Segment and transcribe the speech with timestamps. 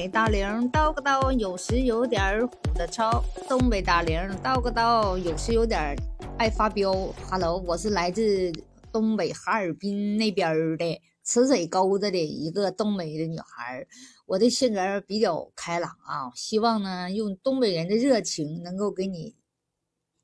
[0.00, 3.22] 北大玲叨个叨，有时有点虎的糙。
[3.46, 5.94] 东北大玲叨个叨，有时有点
[6.38, 6.90] 爱发飙。
[7.30, 8.50] Hello，我是来自
[8.90, 13.86] 东北哈尔滨那边的池水沟子的一个东北的女孩。
[14.24, 19.36] 我的性格比较开朗啊，希望呢用东北人的热情能够给你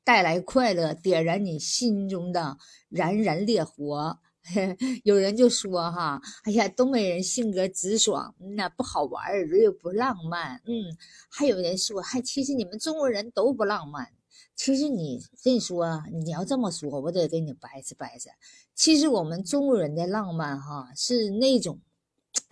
[0.02, 2.56] 带来快乐，点燃你心中的
[2.88, 4.20] 燃燃烈火。
[5.04, 10.60] 有人就说哈，哎呀，东北人性格直爽，那不好玩儿，又不浪漫。
[10.66, 10.96] 嗯，
[11.28, 14.08] 还有人说，还其实你们中国人都不浪漫。
[14.54, 18.30] 其实你跟你说，你要这么说，我得给你掰扯掰扯。
[18.74, 21.80] 其实我们中国人的浪漫哈，是那种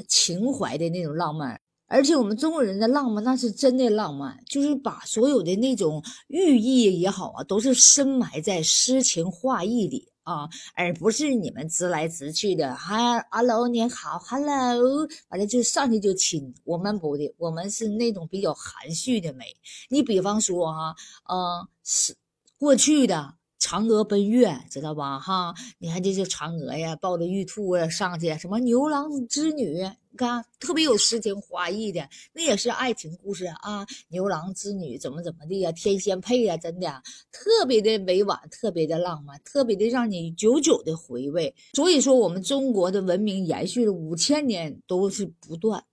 [0.09, 10.09] 情怀的那种浪漫，而且我们中国人的浪漫那是真的浪漫，就是把所有的那种寓意也好啊，都是深埋在诗情画意里。
[10.25, 16.55] 啊，而不是你们直来直去的，哈，hello，你好，hello，完了就上去就亲。
[16.65, 19.55] 我们不的，我们是那种比较含蓄的美。
[19.91, 20.97] 你比方说哈，
[21.29, 22.17] 嗯，是
[22.59, 23.37] 过去的。
[23.61, 25.19] 嫦娥奔月，知道吧？
[25.19, 33.85] 哈，你看这些嫦娥呀，抱着玉兔啊上去，什么牛郎织女，你看特别有诗情画意的，那也是爱情故事啊。
[34.11, 41.53] 牛郎织女怎么怎么地呀，天仙配呀，真的特别的委婉，特别的浪漫，特别的让你久久的回味。
[41.73, 45.85] 所以说，我们中国的文明延续了五千年都是不断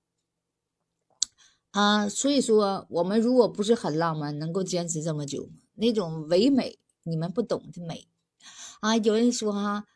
[1.71, 2.07] 啊。
[2.07, 5.53] 所以说，我们如果不是很浪漫，能够坚持这么久吗？
[5.73, 6.77] 那种唯美。
[7.03, 8.07] 你们不懂的美
[8.79, 8.95] 啊！
[8.97, 9.87] 有人说哈，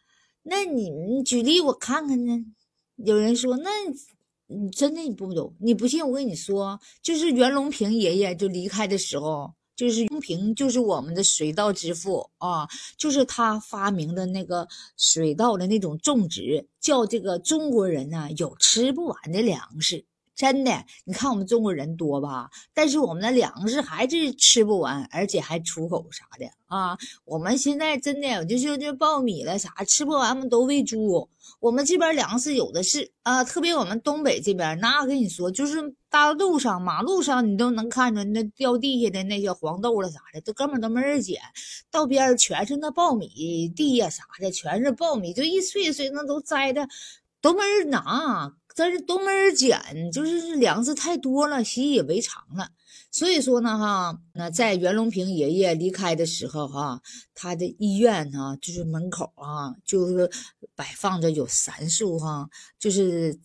[0.41, 2.43] 那你你举例我看看呢？
[2.95, 3.69] 有人说，那
[4.47, 5.53] 你真的你不懂？
[5.59, 20.05] 你不信我跟你说，就是袁隆平爷爷就离开的时候，就是隆平就是我们的水稻之父啊，就是他发明的那个水稻的那种种植，叫这个中国人呢有吃不完的粮食。
[20.35, 26.97] 真的，你看我们中国人多吧，但是我们的粮食还是吃不完，而且还出口啥的啊。
[27.23, 31.29] 我们现在真的就是这苞米了啥吃不完，我们都喂猪。
[31.59, 41.39] 我们这边粮食有的是啊，特别我们东北这边，那跟你说，就是大路上、马路上你都能看着那掉地下的那些黄豆了啥的，都根本都没人捡。
[41.89, 46.87] 道边全是那苞米地呀啥的，全是苞米，就一穗一穗那都摘的，
[47.41, 48.53] 都没人拿。
[48.75, 49.79] 但是都没人捡，
[50.11, 52.69] 就是粮食太多了，习以为常了。
[53.09, 57.01] 所以说呢，哈，那在袁隆平爷爷离开的时候，哈，
[57.33, 60.29] 他的医院哈，就是门口啊，就是
[60.75, 63.39] 摆放着有三束，哈，就是。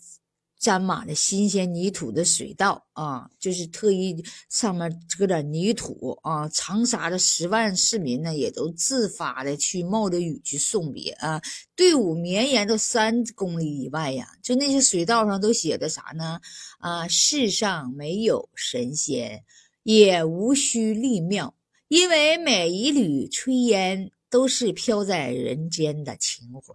[0.60, 6.47] 沾满了新鲜泥土的水稻啊，就是特意上面搁点泥土啊。
[6.50, 11.41] 长沙的十万市民呢，也都自发的去冒着雨去送别啊。
[11.75, 16.38] 队伍绵延到三公里以外呀，就那些水稻上都写的啥呢？
[16.78, 19.42] 啊，世上没有神仙，
[19.82, 21.54] 也无需立庙，
[21.88, 26.75] 因为每一缕炊烟都是飘在人间的情怀，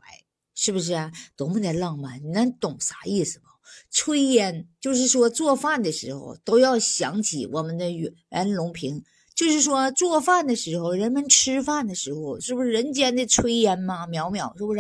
[0.56, 1.12] 是不是啊？
[1.36, 3.46] 多么的浪漫，你能懂啥意思不？
[3.92, 9.04] 炊烟就是说做饭的时候都要想起我们的袁袁隆平，
[9.36, 14.08] 就是说做饭的时候，人们吃饭的时候，是不是人间的炊烟吗？
[14.08, 14.80] 渺渺，是不是？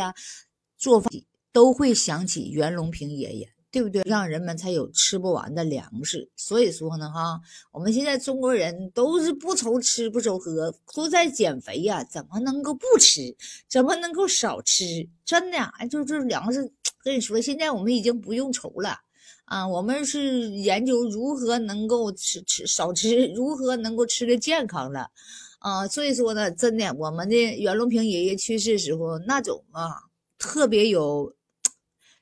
[0.78, 1.09] 做饭
[1.51, 4.02] 都会想起袁隆平爷爷，对不对？
[4.06, 6.30] 让人们才有吃不完的粮食。
[6.38, 7.38] 所以说呢，哈，
[7.74, 13.36] 我们现在中国人都是不愁吃不愁喝，都在减肥呀，怎么能够不吃？
[13.68, 14.86] 怎么能够少吃？
[15.25, 15.58] 真的，
[15.91, 16.72] 就这粮食。
[17.03, 18.97] 跟你说，现在我们已经不用愁了
[19.44, 19.68] 啊！
[19.68, 25.12] 我们是研究如何能够吃吃少吃，如何能够吃的健康了
[25.59, 25.86] 啊！
[25.86, 29.92] 所以说呢，真的，我们的袁隆平爷爷去世时候那种啊，
[30.38, 31.36] 特别有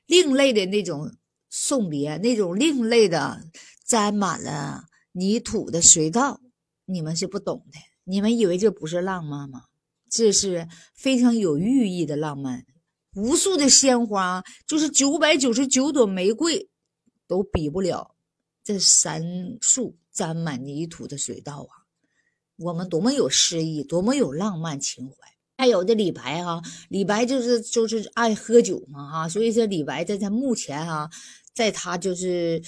[0.06, 1.10] 另类的那种
[1.56, 3.44] 送别，那种另类的
[3.86, 6.40] 沾满了泥土的水稻，
[6.84, 7.78] 你们是不懂的。
[8.02, 9.66] 你们以为这不是浪漫吗？
[10.10, 10.66] 这是
[10.96, 12.66] 非常有寓意的浪漫。
[13.14, 16.68] 无数的鲜花，就是九百九十九朵玫瑰，
[17.28, 18.16] 都比不了
[18.64, 19.22] 这三
[19.60, 21.86] 束沾满泥土的水稻啊！
[22.56, 25.14] 我们多么有诗意，多么有浪漫情怀。
[25.56, 31.08] 还有的李白哈，李白就是就是爱喝酒嘛哈，所以说李白在他墓前哈，
[31.54, 32.62] 在他就是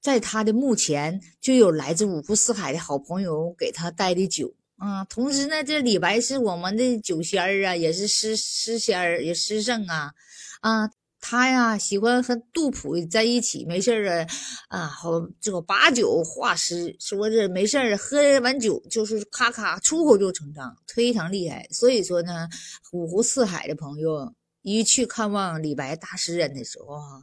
[0.00, 4.54] 在他的墓前就有来自五湖四海的好朋友给他带的酒。
[4.76, 10.14] 啊，同时呢，这李白是我们的酒仙儿啊，也是诗诗仙儿，也诗圣啊，
[10.62, 10.90] 啊，
[11.20, 14.26] 他呀喜欢和杜甫在一起，没事儿啊，
[14.68, 21.68] 啊，好这个把酒话诗，说这没事儿喝完酒就是咔咔出口就成章，非常厉害。
[21.70, 22.48] 所以说呢，
[22.92, 27.20] 五湖四海的朋友一去看望李白大诗人的时候啊，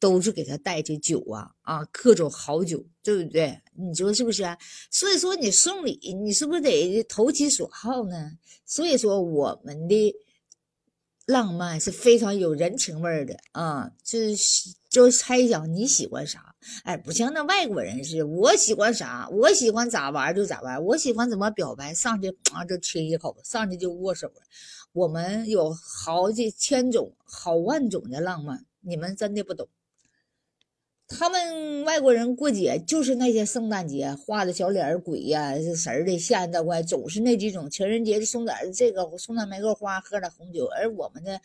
[0.00, 3.60] 都是给他带这酒啊啊，各种好酒，对不对？
[3.74, 4.42] 你说是不是？
[4.90, 8.32] 所以说你送礼，你是不是得投其所好呢？
[8.66, 10.16] 所以说我们的。
[11.26, 24.42] 浪漫是非常有人情味的啊，就是就猜想你喜欢啥，哎，不像那外国人似的，我喜欢啥，我喜欢咋玩就咋玩，我喜欢怎么表白，上去 啊就亲一口，上去就握手了。
[24.92, 29.68] 我们有好几千种、好万种的浪漫，你们真的不懂。
[31.12, 37.68] 他们外国人过节就是那些圣诞节画的小脸鬼呀，神儿的吓人的怪，总是那几种。
[37.68, 40.66] 情人节送点这个，送点玫瑰花，喝点红酒。
[40.66, 41.36] 而我们呢，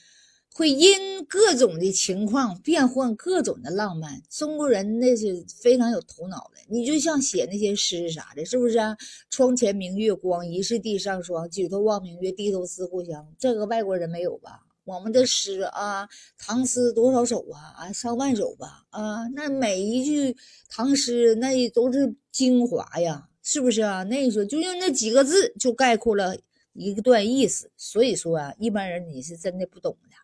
[0.53, 4.21] 会因各种的情况变换各种的浪漫。
[4.29, 6.61] 中国人那是非常有头脑的。
[6.69, 8.95] 你就像写那些诗啥的，是不是啊？
[9.31, 11.49] 窗前明月光，疑是地上霜。
[11.49, 13.27] 举头望明月，低头思故乡。
[13.39, 14.61] 这个外国人没有吧？
[14.85, 17.73] 我们的诗啊，唐诗多少首啊？
[17.75, 18.85] 啊，上万首吧？
[18.91, 20.37] 啊，那每一句
[20.69, 24.03] 唐诗那都是精华呀，是不是啊？
[24.03, 26.37] 那时候就用那几个字就概括了
[26.73, 27.71] 一段意思。
[27.75, 30.14] 所以说啊，一般人你是真的不懂的。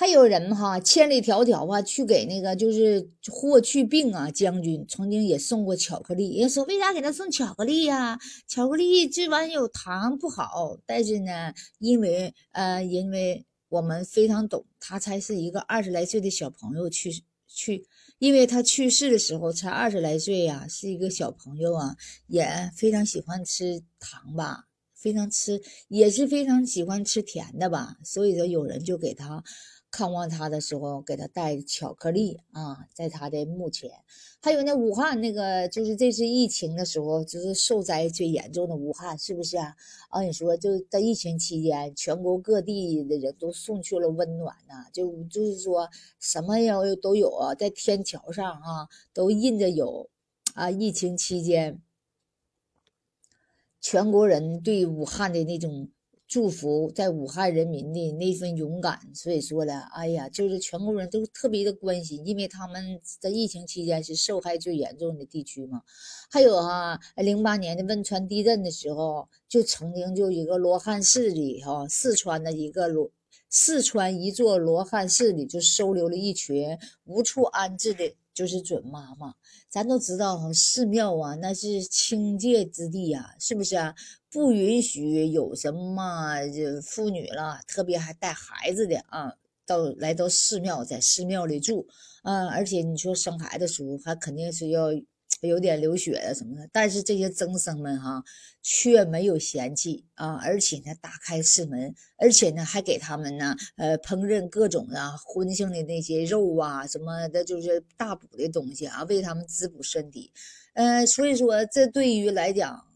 [0.00, 6.38] 还有人哈，千里迢迢啊，去给那个就是霍去病啊将军曾经也送过巧克力。
[6.38, 8.18] 人家说为啥给他送巧克力呀？
[8.48, 10.78] 巧克力这玩意有糖不好。
[10.86, 17.86] 但是呢，因为呃，因为我们非常懂，他才是一个二十来岁的小朋友去去，
[18.18, 21.94] 因为他去世的时候才二十来岁呀，是一个小朋友啊，
[22.26, 24.64] 也非常喜欢吃糖吧，
[24.94, 29.44] 非常吃也是非常喜欢吃甜的吧，所以说有人就给他。
[29.90, 33.90] 看望他的时候，给他带巧克力啊，在他的墓前。
[34.40, 39.74] 还有那武汉那个，就是这次疫情的时候，就是受灾最严重的武汉，是不是啊？
[40.08, 45.88] 啊，你说就在疫情期间，全国各地的人都送去了温暖呐，就就是说
[46.18, 50.08] 什么呀都有啊，在天桥上啊都印着有
[50.54, 51.80] 啊，疫情期间
[53.80, 55.90] 全国人对武汉的那种。
[56.30, 65.82] 祝福在武汉人民的那份勇敢，所以说呢，哎呀，就是全国人都特别的关心，因为他们在疫情期间是受害最严重的地区嘛。
[66.30, 73.10] 还有哈，零八年的汶川地震的时候，就曾经就一个罗汉寺里哈，四川的一个罗，
[73.48, 79.34] 四川一座罗汉寺里就收留了一群无处安置的，就是准妈妈。
[79.68, 83.94] 咱都知道哈寺庙啊，那是清界之地呀，是不是啊？
[84.30, 86.36] 不允许有什么
[86.82, 89.30] 妇女了，特别还带孩子的啊，
[89.66, 91.86] 到来到寺庙，在寺庙里住，
[92.22, 94.86] 啊，而且你说生孩子时候还肯定是要。
[95.48, 98.22] 有点流血啊什么的，但是这些僧生们哈
[98.62, 110.30] 却没有嫌弃啊，而且呢打开寺门，而且呢还给他们呢呃烹饪各种的荤性的那些肉啊什么的，就是大补的东西啊，为他们滋补身体。
[110.74, 112.86] 呃，所以说这对于来讲，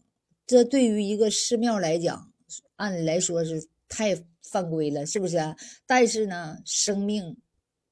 [0.45, 2.31] 这对于一个寺庙来讲，
[2.75, 5.37] 按理来说是太犯规了，是不是？
[5.85, 7.37] 但是呢，生命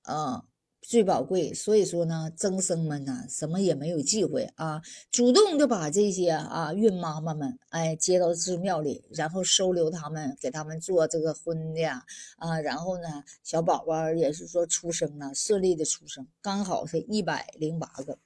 [0.03, 0.45] 啊。
[0.93, 4.79] 最宝贵，所以说呢，僧僧们呢，什么也没有忌讳啊，
[5.09, 12.05] 主动就把这些啊孕妈妈们哎接到寺庙里，然后收留他们，给他们做这个婚的呀
[12.37, 18.19] 啊，然后呢，小宝宝也是说出生了，顺利的出生，刚好是一百零八个，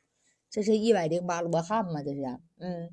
[0.52, 2.22] 这是一百零八罗汉嘛，这是
[2.60, 2.90] 嗯，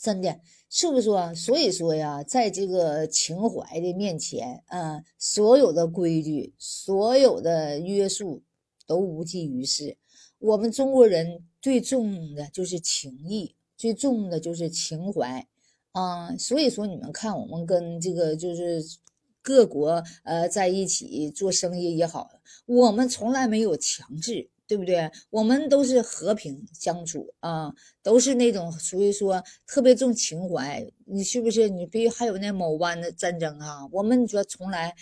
[0.00, 0.40] 真的
[0.70, 1.34] 是不是说？
[1.34, 8.42] 所以说呀，在这个情怀的面前啊，所有的规矩，所有的约束。
[8.88, 9.96] 都无济于事。
[10.38, 15.46] 我们中国人最重的就是情义，最重的就是情怀
[15.92, 16.34] 啊。
[16.36, 18.82] 所以说，你们看，我们跟这个就是
[19.42, 22.30] 各国呃在一起做生意也好，
[22.66, 25.10] 我们从来没有强制，对不对？
[25.30, 30.90] 我们都是和平相处啊，都是那种属于说特别重情怀。
[31.04, 31.68] 你是不是？
[31.68, 34.94] 你比如还有那某湾的战争啊，我们说从来。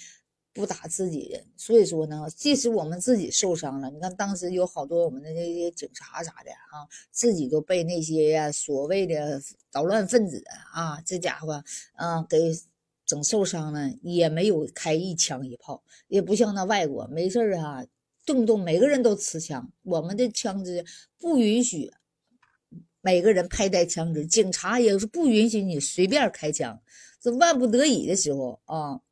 [0.56, 12.38] 不打自己人，所以说呢，即使我们自己受伤了，你看当时有好多我们的那些警察啥的啊，自己都被那些呀所谓的捣乱分子啊，这家伙啊给
[13.04, 17.84] 整受伤了，也没有开一枪一炮，也不像那外国没事啊，
[18.24, 20.86] 动不动每个人都持枪，我们的枪支
[21.18, 21.92] 不允许
[23.02, 26.80] 每个人佩戴枪支，警察也是不允许你随便开枪，
[27.20, 29.02] 这万不得已的时候啊。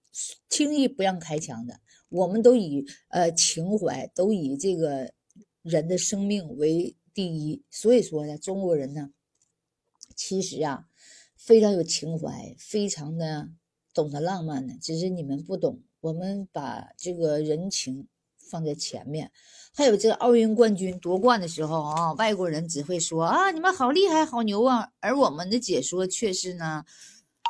[0.49, 5.13] 轻易不让开枪的，我们都以呃情怀，都以这个
[5.63, 7.65] 人的生命为第一。
[7.71, 9.11] 所以说呢，中国人呢，
[10.15, 10.87] 其实啊，
[11.37, 13.51] 非常有情怀，非常的
[13.93, 15.83] 懂得浪漫的，只是你们不懂。
[16.01, 18.07] 我们把这个人情
[18.37, 19.33] 放在前面。
[19.77, 26.85] 还有这个奥运冠军夺冠的时候啊，外国人只会说啊，你们好厉害，好牛啊，而我们的解说却是呢，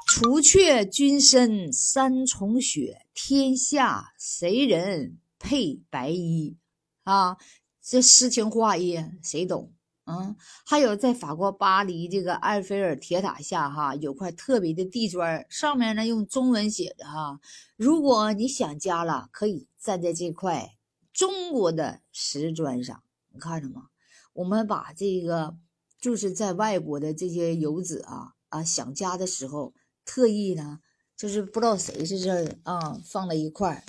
[0.07, 6.57] 除却君身三重雪，天下谁人配白衣
[7.03, 7.37] 啊？
[7.83, 9.73] 这诗情画意谁懂？
[10.07, 17.41] 嗯，还有在法国巴黎这个埃菲尔铁塔下，哈，有块特别的地砖，上面呢用中文写的哈，
[17.77, 20.77] 如果你想家了，可以站在这块
[21.13, 23.03] 中国的石砖上。
[23.33, 23.89] 你看着吗？
[24.35, 25.57] 我们把这个
[25.99, 29.73] 就是在外国的这些游子啊啊想家的时候，
[30.05, 30.81] 特意呢
[31.17, 33.85] 就是不知道谁是这啊放了一块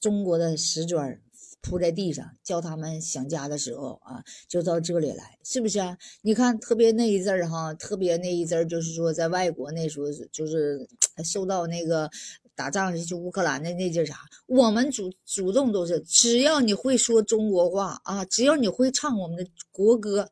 [0.00, 1.20] 中国的石砖。
[1.60, 5.98] 铺在地上，叫他们想家的时候啊，就到这里来，是不是啊？
[6.22, 10.88] 你看，特别那一阵儿哈，特别那一阵儿，就是说在外国那时候，就是
[11.24, 12.08] 受到那个
[12.54, 20.30] 打仗就乌克兰的那阵啥，我们主主动都是，只要你会说中国话啊，只要你会唱我们的国歌，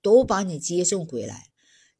[0.00, 1.49] 都把你接送回来。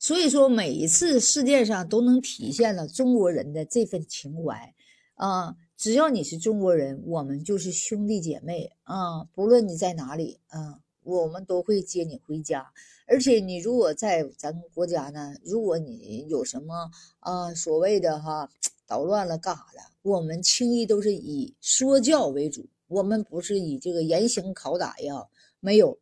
[0.02, 4.74] 所以说，每一次世界上都能体现了中国人的这份情怀
[5.14, 5.54] 啊。
[5.76, 9.24] 只要你是中国人，我们就是兄弟姐妹啊！
[9.34, 12.72] 不论你在哪里啊，我们都会接你回家。
[13.06, 18.50] 而且你如果在咱们国家呢，如果你有什么啊所谓的哈
[18.86, 25.26] 捣乱了干啥的，我们轻易都是以说教为主，我们不是以这个严刑拷打呀，
[25.60, 25.98] 没有，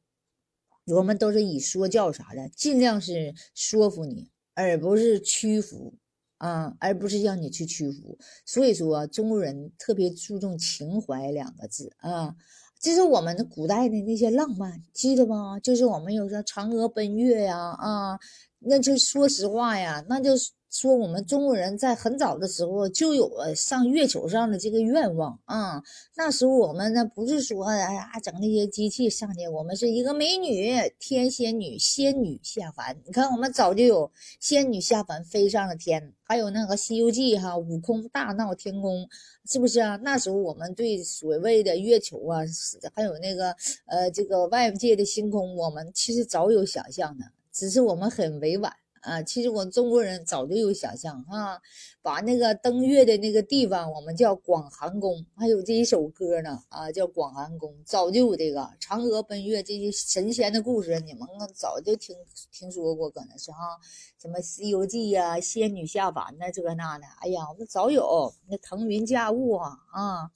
[0.89, 5.95] 我们都是以说教啥的，尽量是说服你，而不是屈服。
[6.39, 8.17] 啊，而不是让你去屈服。
[8.47, 12.37] 所以说，中国人特别注重情怀两个字啊。
[12.79, 15.59] 这是我们的古代的那些浪漫，记得吗？
[15.59, 18.21] 就是我们有时候嫦娥奔月呀，啊，
[18.61, 20.33] 那就说实话呀，那就
[20.71, 25.83] 说我们中国人在很早的时候就有了上月球上的这个愿望啊。
[26.17, 32.95] 那时候我们呢不是说哎呀整那些机器上去，我们是一个美女天仙女仙女下凡。
[33.07, 34.11] 你看我们早就有
[34.41, 39.09] 仙女下凡飞上了天，还有那个《西游记》哈，悟空大闹天宫，
[39.47, 39.97] 是不是啊？
[40.03, 42.41] 那时候我们对所谓的月球啊，
[42.95, 47.25] 还有那个呃这个外界的星空，我们其实早有想象的，
[47.59, 48.73] 只是我们很委婉。
[49.01, 51.59] 啊，其实我们中国人早就有想象哈，
[52.03, 58.69] 把那个登月的那个地方，我们叫广寒宫，还有这一首歌呢啊，叫广寒宫，早就有这个。
[58.81, 61.21] 嫦娥奔月这些神仙的故事，你们
[61.55, 62.15] 早就听
[62.51, 63.79] 听说过，可能是哈，
[64.21, 70.29] 什么《西游记》呀，仙女下凡呐，这个那的，哎呀，我们早有那腾云驾雾啊啊，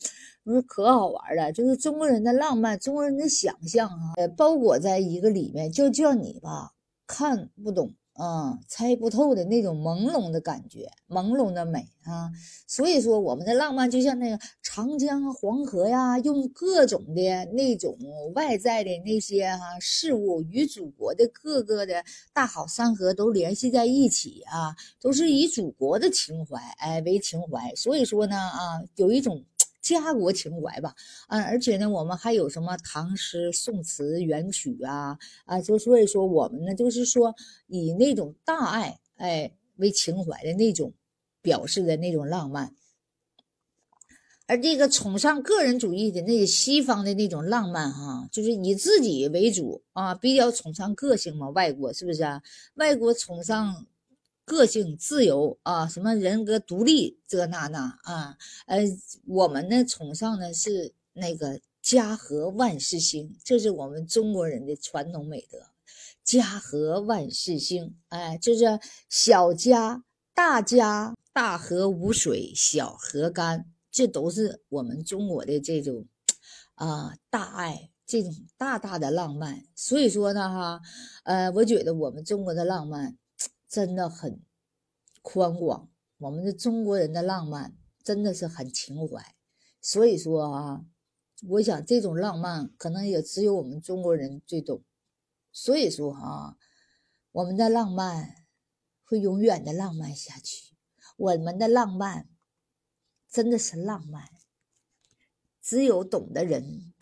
[0.45, 6.71] 不是可好玩了，就是中国人的浪漫，中国人的想象啊，呃，包裹在一个里面，就叫你吧
[7.13, 7.93] 看不懂。
[8.15, 12.31] 啊，猜不透的那种朦胧的感觉，朦胧的美啊！
[12.67, 17.23] 所以说，我们的浪漫就像那个长江、黄河呀，用各种的
[17.55, 17.97] 那种
[18.35, 22.05] 外在的那些哈事物与祖国的各个的
[22.35, 27.75] 大好山河都联系在一起啊，都是以祖国的情怀哎为情怀。
[27.75, 29.43] 所以说呢啊，有一种。
[29.83, 30.95] 家国情怀吧，
[31.27, 37.35] 啊，而且呢，我们还有什么唐诗、宋词、元曲啊，啊，就所以说我们呢，就是说
[37.67, 40.95] 以那种大爱哎为情怀的那种
[41.43, 42.73] 表示的那种浪漫，
[44.47, 52.41] 而这个崇尚个人主义的那西方的那种浪漫哈，就是以自己为主啊，比较崇尚个性嘛，外国是不是啊？
[52.77, 53.87] 外国崇尚。
[54.45, 58.81] 个性自由啊，什么人格独立，这那那啊，呃，
[59.27, 65.59] 我们呢崇尚的是那个家和万事兴，这是我们中国人的传统美德。
[66.25, 76.07] 家和万事兴，哎，就是小家大家，大河无水小河干，这都是我们中国的这种
[76.75, 79.65] 啊大爱，这种大大的浪漫。
[79.75, 80.81] 所以说呢，哈，
[81.25, 83.17] 呃，我觉得我们中国的浪漫。
[83.73, 84.45] 真的很
[85.23, 85.89] 宽广，
[86.19, 87.75] 我们的中国人的浪漫
[88.05, 89.35] 真的是很情怀，
[89.81, 90.85] 所以说啊，
[91.49, 94.85] 我想这种浪漫可能也只有我们中国人最懂，
[95.51, 96.59] 所以说啊，
[97.31, 98.45] 我们的浪漫
[99.05, 100.75] 会永远的浪漫下去，
[101.17, 102.29] 我们的浪漫
[103.31, 104.29] 真的是浪漫，
[105.63, 106.93] 只有懂的人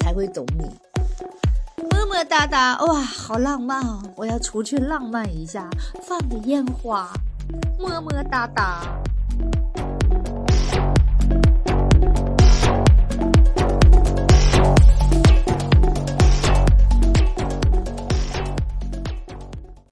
[0.00, 1.53] 才会懂你。
[1.90, 4.02] 么么哒哒，哇，好浪漫哦！
[4.16, 5.68] 我要出去浪漫一下，
[6.02, 7.08] 放个烟花，
[7.78, 8.80] 么么哒哒。